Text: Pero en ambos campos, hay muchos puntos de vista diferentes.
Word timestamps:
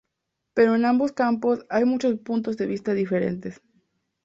Pero 0.55 0.73
en 0.73 0.85
ambos 0.85 1.11
campos, 1.11 1.63
hay 1.69 1.85
muchos 1.85 2.17
puntos 2.17 2.57
de 2.57 2.65
vista 2.65 2.95
diferentes. 2.95 3.61